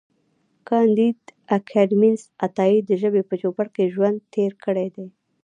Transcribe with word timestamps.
کانديد 0.67 1.19
اکاډميسن 1.57 2.29
عطایي 2.45 2.79
د 2.85 2.91
ژبې 3.01 3.21
په 3.29 3.33
چوپړ 3.41 3.65
کې 3.75 3.91
ژوند 3.93 4.17
تېر 4.33 4.51
کړی 4.65 4.87
دی. 4.95 5.07